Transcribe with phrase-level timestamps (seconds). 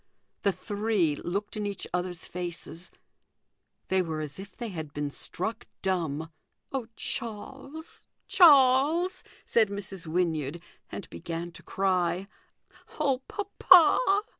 [0.41, 2.81] The three looked in each other's 290 THE GOLDEN RULE.
[2.81, 2.91] faces
[3.89, 6.31] they were as if they had been struck dumb.
[6.73, 10.07] '"Oh, Charles, Charles!" said Mrs.
[10.07, 10.59] Wynyard,
[10.91, 12.27] and began to cry;"
[12.99, 14.23] Oh, papa